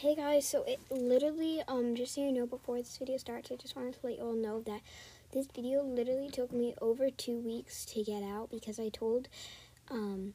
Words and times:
Hey 0.00 0.14
guys, 0.14 0.48
so 0.48 0.62
it 0.62 0.80
literally, 0.90 1.60
um, 1.68 1.94
just 1.94 2.14
so 2.14 2.22
you 2.22 2.32
know, 2.32 2.46
before 2.46 2.78
this 2.78 2.96
video 2.96 3.18
starts, 3.18 3.52
I 3.52 3.56
just 3.56 3.76
wanted 3.76 3.92
to 3.92 3.98
let 4.02 4.16
you 4.16 4.24
all 4.24 4.32
know 4.32 4.62
that 4.62 4.80
this 5.32 5.46
video 5.54 5.82
literally 5.82 6.30
took 6.30 6.52
me 6.52 6.74
over 6.80 7.10
two 7.10 7.36
weeks 7.36 7.84
to 7.84 8.02
get 8.02 8.22
out 8.22 8.48
because 8.50 8.80
I 8.80 8.88
told, 8.88 9.28
um, 9.90 10.32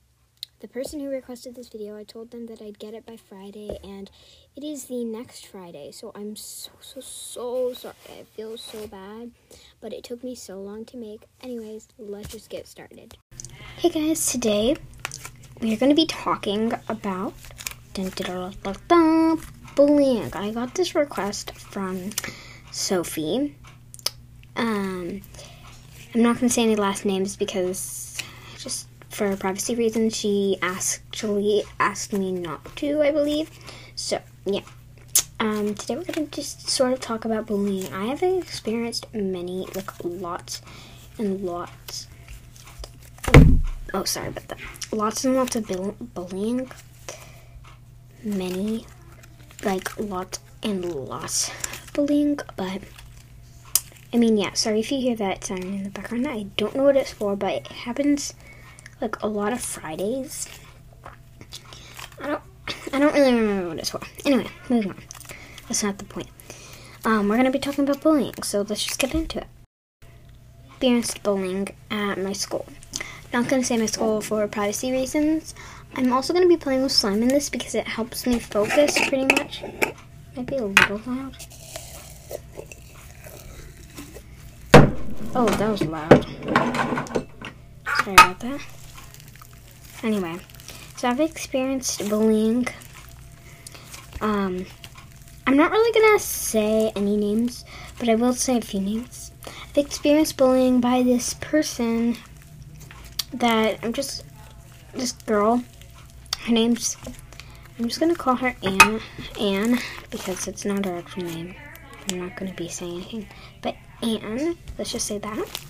the 0.60 0.68
person 0.68 1.00
who 1.00 1.10
requested 1.10 1.56
this 1.56 1.70
video, 1.70 1.98
I 1.98 2.04
told 2.04 2.30
them 2.30 2.46
that 2.46 2.62
I'd 2.62 2.78
get 2.78 2.94
it 2.94 3.08
by 3.08 3.18
Friday, 3.18 3.80
and 3.84 4.12
it 4.56 4.64
is 4.64 4.86
the 4.86 5.04
next 5.04 5.48
Friday, 5.48 5.90
so 5.92 6.12
I'm 6.14 6.36
so, 6.36 6.70
so, 6.80 7.02
so 7.02 7.74
sorry. 7.74 7.96
I 8.08 8.24
feel 8.36 8.58
so 8.58 8.86
bad, 8.86 9.32
but 9.82 9.94
it 9.94 10.04
took 10.04 10.24
me 10.24 10.36
so 10.36 10.62
long 10.62 10.86
to 10.86 10.96
make. 10.96 11.24
Anyways, 11.42 11.88
let's 11.98 12.30
just 12.30 12.52
get 12.52 12.68
started. 12.68 13.18
Hey 13.78 13.90
guys, 13.90 14.32
today 14.32 14.76
we're 15.60 15.78
going 15.78 15.90
to 15.90 15.96
be 15.96 16.06
talking 16.06 16.72
about 16.88 17.34
dun, 17.96 18.10
dun, 18.10 18.76
dun, 18.90 19.40
bullying. 19.74 20.34
I 20.34 20.52
got 20.52 20.76
this 20.76 20.96
request 20.96 21.52
from 21.56 22.10
Sophie. 22.70 23.56
Um, 24.58 25.22
I'm 26.14 26.22
not 26.22 26.36
going 26.36 26.50
to 26.50 26.54
say 26.54 26.64
any 26.64 26.76
last 26.76 27.06
names 27.06 27.38
because 27.38 28.18
just 28.58 28.88
for 29.10 29.36
privacy 29.38 29.76
reasons, 29.76 30.18
she 30.18 30.58
actually 30.62 31.64
asked 31.80 32.12
me 32.12 32.34
not 32.34 32.76
to, 32.78 33.02
I 33.02 33.12
believe. 33.12 33.50
So, 33.96 34.22
yeah. 34.46 34.62
Um, 35.40 35.74
today 35.76 35.96
we're 35.96 36.04
going 36.04 36.28
to 36.28 36.36
just 36.36 36.70
sort 36.70 36.92
of 36.92 37.00
talk 37.00 37.24
about 37.24 37.46
bullying. 37.48 37.92
I 37.94 38.08
have 38.08 38.24
experienced 38.24 39.06
many, 39.14 39.68
like 39.74 40.04
lots 40.04 40.62
and 41.18 41.46
lots. 41.46 42.08
Oh, 43.94 44.04
sorry 44.04 44.28
about 44.28 44.50
that. 44.50 44.60
Lots 44.92 45.24
and 45.24 45.36
lots 45.36 45.56
of 45.56 46.14
bullying. 46.14 46.70
Many 48.26 48.88
like 49.64 50.00
lots 50.00 50.40
and 50.64 50.84
lots 50.84 51.52
bullying, 51.94 52.40
but 52.58 52.82
I 54.12 54.18
mean, 54.18 54.36
yeah, 54.36 54.54
sorry 54.54 54.80
if 54.80 54.92
you 54.92 55.00
hear 55.00 55.16
that 55.18 55.44
sound 55.44 55.64
in 55.64 55.84
the 55.84 55.92
background. 55.92 56.28
I 56.28 56.48
don't 56.58 56.76
know 56.76 56.86
what 56.86 56.98
it's 56.98 57.14
for, 57.14 57.36
but 57.36 57.54
it 57.54 57.68
happens 57.68 58.34
like 59.00 59.22
a 59.22 59.28
lot 59.28 59.54
of 59.54 59.62
Fridays. 59.62 60.48
I 62.20 62.28
don't 62.28 62.42
I 62.92 62.98
don't 62.98 63.14
really 63.14 63.36
remember 63.36 63.70
what 63.70 63.78
it's 63.78 63.92
for. 63.92 64.02
Anyway, 64.26 64.48
moving 64.70 64.90
on. 64.90 65.04
That's 65.68 65.84
not 65.84 66.00
the 66.00 66.06
point. 66.06 66.30
Um, 67.04 67.30
we're 67.30 67.38
gonna 67.38 67.52
be 67.52 67.60
talking 67.60 67.84
about 67.84 68.02
bullying, 68.02 68.42
so 68.42 68.62
let's 68.62 68.84
just 68.84 68.98
get 68.98 69.14
into 69.14 69.38
it. 69.38 69.48
Experienced 70.70 71.22
bullying 71.22 71.70
at 71.92 72.18
my 72.18 72.34
school. 72.34 72.66
Not 73.32 73.48
gonna 73.50 73.64
say 73.64 73.78
my 73.78 73.86
school 73.86 74.20
for 74.20 74.48
privacy 74.48 74.92
reasons. 74.92 75.54
I'm 75.94 76.12
also 76.12 76.34
going 76.34 76.44
to 76.44 76.50
be 76.50 76.58
playing 76.58 76.84
with 76.84 76.92
slime 76.92 77.22
in 77.22 77.28
this 77.28 77.50
because 77.50 77.76
it 77.76 77.88
helps 77.88 78.26
me 78.26 78.40
focus 78.40 78.98
pretty 79.08 79.26
much. 79.26 79.64
Might 80.36 80.46
be 80.48 80.58
a 80.58 80.66
little 80.66 81.02
loud. 81.06 81.38
Oh, 85.38 85.48
that 85.48 85.70
was 85.70 85.82
loud. 85.84 86.26
Sorry 88.04 88.14
about 88.14 88.40
that. 88.40 88.62
Anyway, 90.04 90.38
so 90.96 91.10
I've 91.10 91.20
experienced 91.20 92.08
bullying. 92.10 92.68
Um, 94.22 94.66
I'm 95.48 95.58
not 95.58 95.72
really 95.72 96.00
going 96.00 96.18
to 96.18 96.24
say 96.24 96.92
any 96.96 97.18
names, 97.18 97.66
but 98.00 98.10
I 98.10 98.16
will 98.16 98.34
say 98.34 98.58
a 98.58 98.62
few 98.62 98.80
names. 98.80 99.32
I've 99.46 99.78
experienced 99.78 100.38
bullying 100.38 100.80
by 100.80 101.04
this 101.04 101.34
person 101.36 102.18
that 103.34 103.80
I'm 103.84 103.94
just, 103.94 104.24
this 104.96 105.12
girl 105.12 105.64
her 106.46 106.54
name's, 106.54 106.96
I'm 107.80 107.88
just 107.88 108.00
to 108.14 108.20
call 108.20 108.36
her 108.36 108.56
Anne, 108.62 109.02
Anne, 109.40 109.80
because 110.12 110.48
it's 110.48 110.64
not 110.64 110.86
her 110.86 110.98
actual 110.98 111.24
name. 111.24 111.56
I'm 112.12 112.20
not 112.20 112.38
to 112.52 112.54
be 112.54 112.68
saying 112.68 112.98
anything. 112.98 113.28
But 113.64 113.76
Anne, 114.04 114.56
let's 114.78 114.92
just 114.92 115.08
say 115.08 115.18
that. 115.18 115.62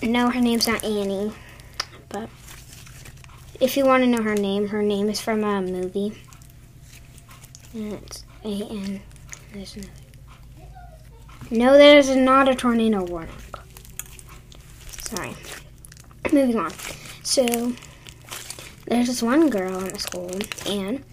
No, 0.00 0.30
her 0.30 0.40
name's 0.40 0.68
not 0.68 0.84
Annie, 0.84 1.32
but 2.08 2.30
if 3.60 3.76
you 3.76 3.84
want 3.84 4.04
to 4.04 4.06
know 4.08 4.22
her 4.22 4.36
name, 4.36 4.68
her 4.68 4.80
name 4.80 5.08
is 5.08 5.20
from 5.20 5.42
a 5.42 5.60
movie. 5.60 6.22
And 7.74 7.94
it's 7.94 8.24
A-N. 8.44 9.00
There's 9.52 9.74
another. 9.74 9.90
No, 11.50 11.72
there's 11.72 12.14
not 12.14 12.48
a 12.48 12.54
tornado 12.54 13.02
warning. 13.02 13.34
Sorry. 15.00 15.34
Moving 16.32 16.58
on. 16.58 16.70
So, 17.28 17.74
there's 18.86 19.08
this 19.08 19.22
one 19.22 19.50
girl 19.50 19.80
in 19.80 19.92
the 19.92 19.98
school, 19.98 20.30
Anne, 20.64 21.04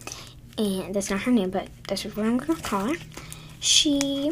and 0.58 0.96
that's 0.96 1.10
not 1.10 1.24
her 1.24 1.32
name, 1.32 1.50
but 1.50 1.68
this 1.90 2.06
is 2.06 2.16
what 2.16 2.26
I'm 2.26 2.38
gonna 2.38 2.62
call 2.62 2.94
her. 2.94 2.96
She 3.60 4.32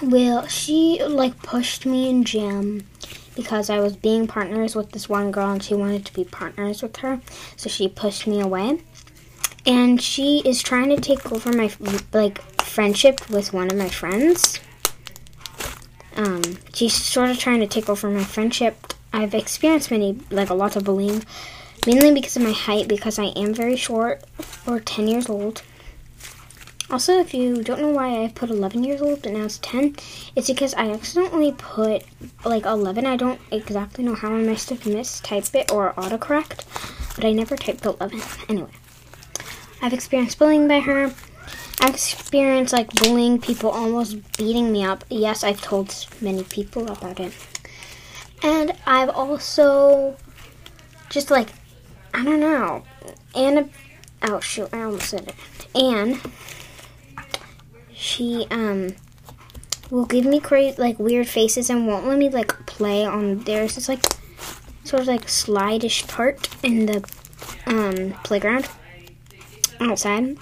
will 0.00 0.46
she 0.46 1.02
like 1.02 1.42
pushed 1.42 1.86
me 1.86 2.08
in 2.08 2.22
gym 2.22 2.86
because 3.34 3.68
I 3.68 3.80
was 3.80 3.96
being 3.96 4.28
partners 4.28 4.76
with 4.76 4.92
this 4.92 5.08
one 5.08 5.32
girl 5.32 5.50
and 5.50 5.60
she 5.60 5.74
wanted 5.74 6.06
to 6.06 6.14
be 6.14 6.22
partners 6.22 6.82
with 6.82 6.98
her, 6.98 7.20
so 7.56 7.68
she 7.68 7.88
pushed 7.88 8.28
me 8.28 8.40
away. 8.40 8.80
And 9.66 10.00
she 10.00 10.38
is 10.44 10.62
trying 10.62 10.90
to 10.90 11.00
take 11.00 11.32
over 11.32 11.52
my 11.52 11.68
like 12.12 12.40
friendship 12.62 13.28
with 13.28 13.52
one 13.52 13.72
of 13.72 13.76
my 13.76 13.88
friends. 13.88 14.60
Um, 16.14 16.42
she's 16.72 16.94
sort 16.94 17.28
of 17.28 17.40
trying 17.40 17.58
to 17.58 17.66
take 17.66 17.88
over 17.88 18.08
my 18.08 18.22
friendship. 18.22 18.94
I've 19.12 19.34
experienced 19.34 19.90
many 19.90 20.20
like 20.30 20.50
a 20.50 20.54
lot 20.54 20.76
of 20.76 20.84
bullying 20.84 21.24
mainly 21.86 22.12
because 22.12 22.36
of 22.36 22.42
my 22.42 22.52
height, 22.52 22.88
because 22.88 23.18
I 23.18 23.26
am 23.26 23.54
very 23.54 23.76
short 23.76 24.22
or 24.66 24.80
10 24.80 25.08
years 25.08 25.28
old. 25.28 25.62
Also, 26.90 27.18
if 27.18 27.34
you 27.34 27.62
don't 27.62 27.80
know 27.80 27.90
why 27.90 28.24
I 28.24 28.28
put 28.28 28.50
11 28.50 28.82
years 28.82 29.02
old, 29.02 29.22
but 29.22 29.32
now 29.32 29.44
it's 29.44 29.58
10, 29.58 29.96
it's 30.34 30.48
because 30.48 30.74
I 30.74 30.90
accidentally 30.90 31.52
put 31.52 32.04
like 32.44 32.64
11. 32.64 33.06
I 33.06 33.16
don't 33.16 33.40
exactly 33.50 34.04
know 34.04 34.14
how 34.14 34.32
I 34.32 34.42
must 34.42 34.70
have 34.70 34.80
mistyped 34.80 35.54
it 35.54 35.70
or 35.70 35.92
autocorrect, 35.94 36.64
but 37.14 37.24
I 37.24 37.32
never 37.32 37.56
typed 37.56 37.84
11. 37.84 38.20
Anyway, 38.48 38.70
I've 39.82 39.92
experienced 39.92 40.38
bullying 40.38 40.66
by 40.66 40.80
her. 40.80 41.12
I've 41.80 41.94
experienced 41.94 42.72
like 42.72 42.92
bullying, 42.94 43.40
people 43.40 43.70
almost 43.70 44.36
beating 44.36 44.72
me 44.72 44.82
up. 44.82 45.04
Yes, 45.10 45.44
I've 45.44 45.60
told 45.60 45.94
many 46.20 46.42
people 46.42 46.90
about 46.90 47.20
it. 47.20 47.32
And 48.42 48.72
I've 48.86 49.10
also 49.10 50.16
just 51.10 51.30
like 51.30 51.48
I 52.14 52.24
don't 52.24 52.40
know. 52.40 52.84
Anna, 53.34 53.68
oh 54.22 54.40
shoot, 54.40 54.68
I 54.72 54.82
almost 54.82 55.10
said 55.10 55.28
it. 55.28 55.34
Anne, 55.80 56.20
she 57.92 58.46
um 58.50 58.94
will 59.90 60.06
give 60.06 60.24
me 60.24 60.40
crazy 60.40 60.80
like 60.80 60.98
weird 60.98 61.28
faces 61.28 61.70
and 61.70 61.86
won't 61.86 62.06
let 62.06 62.18
me 62.18 62.28
like 62.28 62.66
play 62.66 63.04
on. 63.04 63.40
There's 63.40 63.74
this 63.74 63.88
like 63.88 64.02
sort 64.84 65.02
of 65.02 65.08
like 65.08 65.26
slideish 65.26 66.08
part 66.08 66.48
in 66.62 66.86
the 66.86 67.08
um 67.66 68.14
playground 68.24 68.68
outside. 69.80 70.38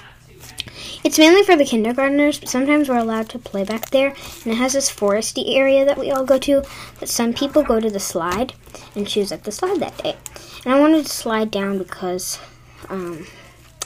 It's 1.07 1.21
mainly 1.21 1.45
for 1.45 1.55
the 1.55 1.65
kindergartners, 1.65 2.41
but 2.41 2.49
sometimes 2.49 2.89
we're 2.89 2.97
allowed 2.97 3.29
to 3.29 3.39
play 3.39 3.63
back 3.63 3.91
there. 3.91 4.09
And 4.43 4.53
it 4.53 4.57
has 4.57 4.73
this 4.73 4.91
foresty 4.91 5.55
area 5.55 5.85
that 5.85 5.99
we 5.99 6.11
all 6.11 6.25
go 6.25 6.37
to, 6.39 6.65
but 6.99 7.09
some 7.09 7.33
people 7.33 7.63
go 7.63 7.79
to 7.79 7.89
the 7.89 8.01
slide 8.01 8.55
and 8.97 9.07
choose 9.07 9.31
at 9.31 9.45
the 9.45 9.53
slide 9.53 9.79
that 9.79 9.97
day. 9.99 10.17
And 10.65 10.75
I 10.75 10.81
wanted 10.81 11.07
to 11.07 11.13
slide 11.13 11.53
down 11.53 11.79
because, 11.79 12.41
um, 12.89 13.25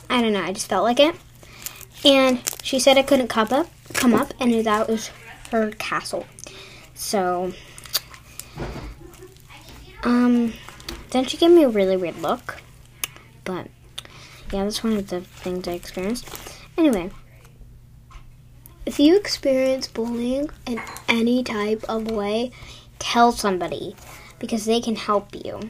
I 0.08 0.22
don't 0.22 0.32
know, 0.32 0.40
I 0.40 0.54
just 0.54 0.70
felt 0.70 0.84
like 0.84 0.98
it. 0.98 1.14
And 2.06 2.40
she 2.62 2.78
said 2.78 2.96
I 2.96 3.02
couldn't 3.02 3.28
come 3.28 3.52
up, 3.52 3.66
come 3.92 4.14
up, 4.14 4.32
and 4.40 4.64
that 4.64 4.88
was 4.88 5.10
her 5.50 5.72
castle. 5.72 6.24
So, 6.94 7.52
um, 10.04 10.54
then 11.10 11.26
she 11.26 11.36
gave 11.36 11.50
me 11.50 11.64
a 11.64 11.68
really 11.68 11.98
weird 11.98 12.22
look. 12.22 12.62
But, 13.44 13.66
yeah, 14.50 14.64
that's 14.64 14.82
one 14.82 14.94
of 14.94 15.08
the 15.08 15.20
things 15.20 15.68
I 15.68 15.72
experienced. 15.72 16.49
Anyway, 16.80 17.10
if 18.86 18.98
you 18.98 19.14
experience 19.14 19.86
bullying 19.86 20.48
in 20.64 20.80
any 21.10 21.44
type 21.44 21.84
of 21.90 22.10
way, 22.10 22.52
tell 22.98 23.32
somebody 23.32 23.94
because 24.38 24.64
they 24.64 24.80
can 24.80 24.96
help 24.96 25.28
you. 25.34 25.60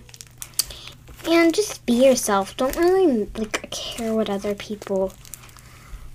And 1.29 1.53
just 1.53 1.85
be 1.85 2.07
yourself. 2.07 2.57
Don't 2.57 2.77
really 2.77 3.29
like 3.37 3.69
care 3.73 4.15
what 4.15 4.31
other 4.31 4.55
people 4.55 5.13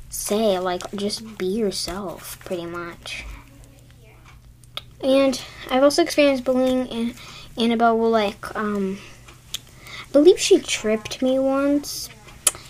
say. 0.10 0.58
Like 0.60 0.90
just 0.96 1.38
be 1.38 1.48
yourself 1.48 2.40
pretty 2.46 2.66
much. 2.66 3.26
And 5.02 5.42
I've 5.70 5.84
also 5.84 6.04
experienced 6.04 6.46
bullying 6.46 6.88
and 6.88 7.16
Annabelle 7.58 8.00
will 8.00 8.12
like 8.12 8.56
um 8.56 9.00
I 10.08 10.12
believe 10.14 10.40
she 10.40 10.58
tripped 10.58 11.22
me 11.22 11.38
once. 11.38 12.08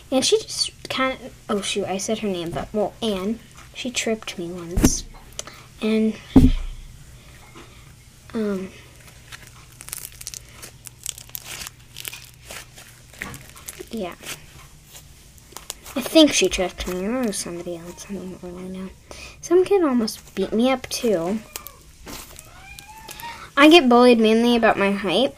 And 0.10 0.26
she 0.26 0.40
just 0.40 0.72
kind 0.90 1.14
of 1.14 1.34
oh 1.50 1.62
shoot, 1.62 1.86
I 1.86 1.98
said 1.98 2.20
her 2.20 2.28
name, 2.28 2.52
but 2.52 2.68
well, 2.74 2.94
Anne, 3.02 3.40
she 3.74 3.92
tripped 3.92 4.38
me 4.38 4.50
once. 4.52 5.06
And 5.82 6.16
um 8.34 8.70
yeah. 13.92 14.16
I 15.98 16.02
think 16.02 16.34
she 16.34 16.50
tripped 16.50 16.88
me, 16.88 17.06
or 17.06 17.32
somebody 17.32 17.78
else. 17.78 18.06
I 18.10 18.14
don't 18.14 18.38
really 18.44 18.68
know. 18.68 18.90
Some 19.40 19.64
kid 19.64 19.82
almost 19.84 20.36
beat 20.36 20.52
me 20.52 20.70
up 20.70 20.90
too. 20.90 21.40
I 23.56 23.70
get 23.70 23.88
bullied 23.88 24.20
mainly 24.20 24.58
about 24.58 24.78
my 24.78 24.92
height. 24.92 25.34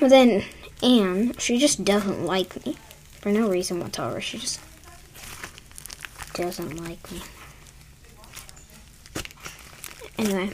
But 0.00 0.08
then 0.08 0.44
Anne, 0.82 1.36
she 1.38 1.58
just 1.58 1.84
doesn't 1.84 2.24
like 2.24 2.64
me. 2.64 2.76
For 3.26 3.32
no 3.32 3.48
reason 3.48 3.80
whatsoever. 3.80 4.20
She 4.20 4.38
just 4.38 4.60
doesn't 6.34 6.76
like 6.76 7.10
me. 7.10 7.20
Anyway, 10.16 10.50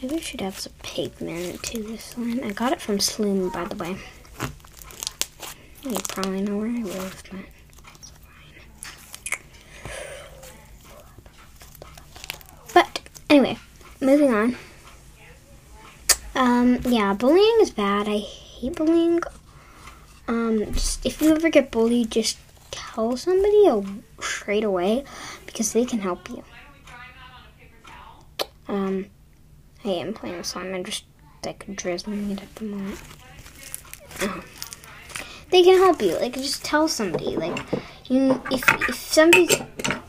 maybe 0.00 0.14
I 0.14 0.20
should 0.20 0.40
add 0.40 0.54
some 0.54 0.72
pigment 0.84 1.64
to 1.64 1.82
this 1.82 2.16
line. 2.16 2.44
I 2.44 2.52
got 2.52 2.72
it 2.72 2.80
from 2.80 3.00
Sloom, 3.00 3.52
by 3.52 3.64
the 3.64 3.74
way. 3.74 3.96
You 5.82 5.96
probably 6.06 6.42
know 6.42 6.58
where 6.58 6.68
I 6.68 6.80
live, 6.80 7.22
but. 7.32 7.40
But 12.72 13.00
anyway, 13.28 13.58
moving 14.00 14.32
on. 14.32 14.56
Um, 16.36 16.78
yeah, 16.84 17.14
bullying 17.14 17.58
is 17.62 17.72
bad. 17.72 18.06
I 18.06 18.18
hate 18.18 18.76
bullying. 18.76 19.18
Um, 20.26 20.72
just 20.72 21.04
if 21.04 21.20
you 21.20 21.34
ever 21.34 21.50
get 21.50 21.70
bullied, 21.70 22.10
just 22.10 22.38
tell 22.70 23.16
somebody 23.16 23.68
straight 24.20 24.64
away 24.64 25.04
because 25.46 25.72
they 25.72 25.84
can 25.84 26.00
help 26.00 26.28
you. 26.28 26.42
Um, 28.68 29.06
I 29.84 29.90
am 29.90 30.14
playing 30.14 30.38
with 30.38 30.46
slime. 30.46 30.74
I'm 30.74 30.84
just 30.84 31.04
like 31.44 31.64
drizzling 31.76 32.30
it 32.30 32.42
at 32.42 32.54
the 32.54 32.64
moment. 32.64 33.00
Oh 34.22 34.44
they 35.54 35.62
can 35.62 35.78
help 35.78 36.02
you. 36.02 36.18
Like 36.18 36.34
just 36.34 36.64
tell 36.64 36.88
somebody. 36.88 37.36
Like 37.36 37.56
you, 38.08 38.42
if 38.50 38.62
if 38.88 38.94
somebody's 38.96 39.54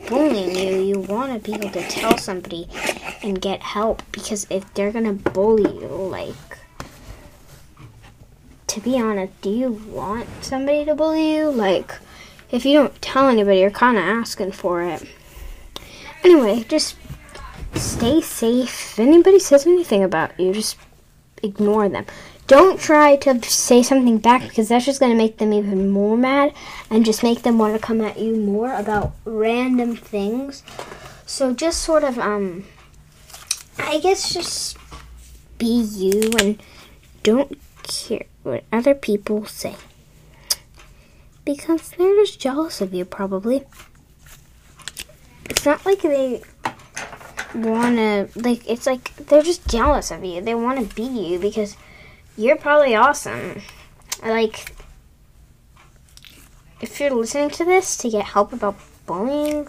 bullying 0.08 0.56
you, 0.56 0.82
you 0.82 0.98
want 0.98 1.32
to 1.32 1.38
be 1.38 1.54
able 1.56 1.70
to 1.70 1.88
tell 1.88 2.18
somebody 2.18 2.68
and 3.22 3.40
get 3.40 3.62
help 3.62 4.02
because 4.10 4.46
if 4.50 4.72
they're 4.74 4.90
gonna 4.90 5.12
bully 5.12 5.72
you, 5.80 5.86
like 5.86 6.55
to 8.76 8.82
be 8.82 9.00
honest, 9.00 9.40
do 9.40 9.48
you 9.48 9.70
want 9.88 10.28
somebody 10.42 10.84
to 10.84 10.94
bully 10.94 11.36
you? 11.36 11.50
Like 11.50 11.94
if 12.50 12.66
you 12.66 12.74
don't 12.74 13.00
tell 13.00 13.30
anybody, 13.30 13.60
you're 13.60 13.70
kind 13.70 13.96
of 13.96 14.04
asking 14.04 14.52
for 14.52 14.82
it. 14.82 15.02
Anyway, 16.22 16.62
just 16.68 16.96
stay 17.74 18.20
safe. 18.20 18.92
If 18.92 18.98
anybody 18.98 19.38
says 19.38 19.66
anything 19.66 20.04
about 20.04 20.38
you, 20.38 20.52
just 20.52 20.76
ignore 21.42 21.88
them. 21.88 22.04
Don't 22.48 22.78
try 22.78 23.16
to 23.16 23.42
say 23.42 23.82
something 23.82 24.18
back 24.18 24.42
because 24.42 24.68
that's 24.68 24.84
just 24.84 25.00
going 25.00 25.10
to 25.10 25.16
make 25.16 25.38
them 25.38 25.54
even 25.54 25.88
more 25.88 26.18
mad 26.18 26.52
and 26.90 27.02
just 27.02 27.22
make 27.22 27.44
them 27.44 27.56
want 27.56 27.74
to 27.74 27.80
come 27.80 28.02
at 28.02 28.18
you 28.18 28.36
more 28.36 28.74
about 28.74 29.14
random 29.24 29.96
things. 29.96 30.62
So 31.24 31.54
just 31.54 31.80
sort 31.80 32.04
of, 32.04 32.18
um, 32.18 32.66
I 33.78 34.00
guess 34.00 34.34
just 34.34 34.76
be 35.56 35.80
you 35.80 36.30
and 36.38 36.62
don't 37.22 37.58
care 38.06 38.26
what 38.42 38.64
other 38.72 38.94
people 38.94 39.46
say. 39.46 39.74
Because 41.44 41.90
they're 41.90 42.16
just 42.16 42.40
jealous 42.40 42.80
of 42.80 42.92
you, 42.92 43.04
probably. 43.04 43.64
It's 45.48 45.64
not 45.64 45.84
like 45.86 46.02
they 46.02 46.42
want 47.54 47.96
to, 47.96 48.28
like, 48.36 48.68
it's 48.68 48.86
like 48.86 49.14
they're 49.16 49.42
just 49.42 49.68
jealous 49.68 50.10
of 50.10 50.24
you. 50.24 50.40
They 50.40 50.54
want 50.54 50.88
to 50.88 50.94
be 50.96 51.04
you 51.04 51.38
because 51.38 51.76
you're 52.36 52.56
probably 52.56 52.94
awesome. 52.94 53.62
Like, 54.24 54.74
if 56.80 57.00
you're 57.00 57.10
listening 57.10 57.50
to 57.50 57.64
this 57.64 57.96
to 57.98 58.10
get 58.10 58.24
help 58.24 58.52
about 58.52 58.76
bullying 59.06 59.68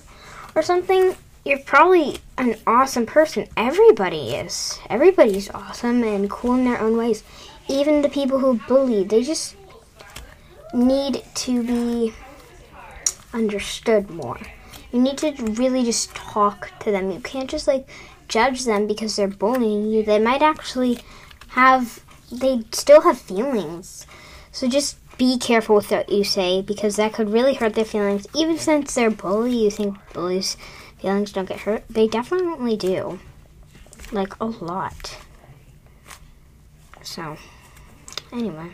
or 0.56 0.62
something, 0.62 1.16
you're 1.46 1.60
probably 1.60 2.18
an 2.38 2.58
awesome 2.66 3.06
person. 3.06 3.48
Everybody 3.56 4.36
is. 4.36 4.80
Everybody's 4.90 5.50
awesome 5.52 6.04
and 6.04 6.30
cool 6.30 6.56
in 6.56 6.66
their 6.66 6.82
own 6.82 6.98
ways. 6.98 7.24
Even 7.70 8.02
the 8.02 8.10
people 8.10 8.40
who 8.40 8.60
bully, 8.68 9.04
they 9.04 9.24
just 9.24 9.56
need 10.74 11.24
to 11.36 11.64
be 11.64 12.14
understood 13.34 14.10
more. 14.10 14.40
You 14.92 15.02
need 15.02 15.18
to 15.20 15.32
really 15.32 15.84
just 15.84 16.16
talk 16.16 16.72
to 16.80 16.92
them. 16.92 17.12
You 17.12 17.20
can't 17.20 17.50
just 17.50 17.68
like 17.68 17.88
judge 18.28 18.66
them 18.66 18.88
because 18.88 19.16
they're 19.16 19.28
bullying 19.28 19.92
you. 19.92 20.04
They 20.04 20.20
might 20.20 20.42
actually 20.42 21.00
have 21.50 22.04
they 22.32 22.64
still 22.72 23.02
have 23.02 23.20
feelings. 23.20 24.06
So 24.52 24.68
just 24.68 24.98
be 25.18 25.38
careful 25.38 25.76
with 25.78 25.92
what 25.92 26.10
you 26.10 26.24
say 26.24 26.62
because 26.62 26.96
that 26.96 27.14
could 27.14 27.30
really 27.30 27.54
hurt 27.54 27.74
their 27.74 27.86
feelings. 27.86 28.28
Even 28.36 28.58
since 28.58 28.94
they're 28.94 29.12
bully, 29.12 29.64
you 29.64 29.72
think 29.72 29.98
bullies' 30.14 30.58
feelings 31.00 31.32
don't 31.32 31.48
get 31.48 31.62
hurt. 31.62 31.84
They 31.90 32.08
definitely 32.08 32.78
do. 32.78 33.20
Like 34.12 34.40
a 34.40 34.46
lot. 34.46 35.18
So, 37.02 37.38
anyway. 38.32 38.74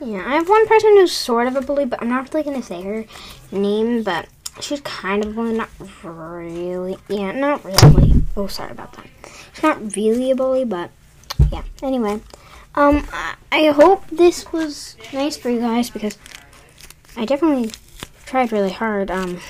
Yeah, 0.00 0.24
I 0.26 0.34
have 0.34 0.48
one 0.48 0.66
person 0.66 0.90
who's 0.94 1.12
sort 1.12 1.46
of 1.46 1.54
a 1.54 1.60
bully, 1.60 1.84
but 1.84 2.02
I'm 2.02 2.08
not 2.08 2.32
really 2.34 2.44
going 2.44 2.60
to 2.60 2.66
say 2.66 2.82
her 2.82 3.04
name, 3.52 4.02
but 4.02 4.28
she's 4.60 4.80
kind 4.80 5.24
of 5.24 5.30
a 5.30 5.34
bully, 5.34 5.56
not 5.56 5.68
really. 6.02 6.96
Yeah, 7.08 7.32
not 7.32 7.64
really. 7.64 8.24
Oh, 8.36 8.48
sorry 8.48 8.72
about 8.72 8.92
that. 8.94 9.06
She's 9.52 9.62
not 9.62 9.94
really 9.94 10.30
a 10.30 10.34
bully, 10.34 10.64
but 10.64 10.90
yeah. 11.52 11.62
Anyway, 11.82 12.20
um, 12.74 13.06
I 13.52 13.66
hope 13.66 14.06
this 14.08 14.52
was 14.52 14.96
nice 15.12 15.36
for 15.36 15.50
you 15.50 15.60
guys 15.60 15.90
because 15.90 16.18
I 17.16 17.24
definitely 17.24 17.70
tried 18.24 18.50
really 18.50 18.72
hard. 18.72 19.10
Um, 19.10 19.40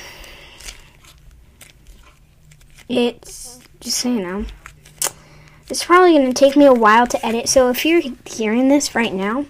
it's 2.89 3.61
just 3.81 3.99
so 3.99 4.09
you 4.11 4.21
know, 4.21 4.45
it's 5.73 5.85
probably 5.85 6.13
going 6.13 6.31
to 6.31 6.35
take 6.35 6.55
me 6.55 6.67
a 6.67 6.75
while 6.75 7.07
to 7.07 7.27
edit. 7.27 7.49
So 7.49 7.71
if 7.71 7.87
you're 7.87 8.03
hearing 8.27 8.69
this 8.69 8.95
right 8.95 9.13
now, 9.13 9.47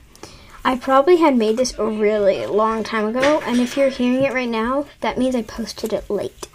I 0.64 0.76
probably 0.76 1.16
had 1.16 1.36
made 1.36 1.56
this 1.56 1.76
a 1.76 1.84
really 1.84 2.46
long 2.46 2.84
time 2.84 3.06
ago, 3.06 3.40
and 3.44 3.58
if 3.58 3.76
you're 3.76 3.88
hearing 3.88 4.22
it 4.22 4.32
right 4.32 4.48
now, 4.48 4.86
that 5.00 5.18
means 5.18 5.34
I 5.34 5.42
posted 5.42 5.92
it 5.92 6.08
late. 6.08 6.46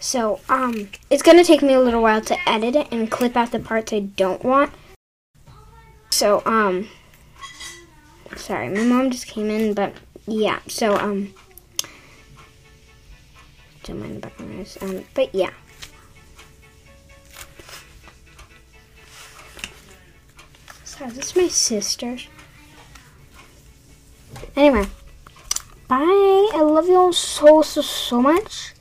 So, 0.00 0.40
um, 0.48 0.88
it's 1.10 1.22
going 1.22 1.36
to 1.36 1.44
take 1.44 1.60
me 1.60 1.74
a 1.74 1.80
little 1.80 2.00
while 2.00 2.22
to 2.22 2.48
edit 2.48 2.74
it 2.74 2.88
and 2.90 3.10
clip 3.10 3.36
out 3.36 3.52
the 3.52 3.58
parts 3.58 3.92
I 3.92 4.00
don't 4.00 4.42
want. 4.42 4.72
So, 6.08 6.42
um, 6.46 6.88
sorry, 8.34 8.70
my 8.70 8.82
mom 8.82 9.10
just 9.10 9.26
came 9.26 9.50
in, 9.50 9.74
but 9.74 9.92
yeah, 10.26 10.60
so, 10.66 10.96
um, 10.96 11.34
don't 13.82 14.00
mind 14.00 14.16
the 14.16 14.20
background 14.20 14.56
noise, 14.56 14.78
um, 14.80 15.04
but 15.12 15.34
yeah. 15.34 15.50
This 21.08 21.30
is 21.30 21.36
my 21.36 21.48
sister. 21.48 22.16
Anyway, 24.54 24.86
bye. 25.88 26.50
I 26.54 26.62
love 26.62 26.86
you 26.86 26.96
all 26.96 27.12
so, 27.12 27.62
so, 27.62 27.82
so 27.82 28.22
much. 28.22 28.72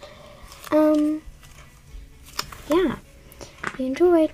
Um, 0.71 1.23
yeah, 2.69 2.97
you 3.77 3.85
enjoyed. 3.87 4.31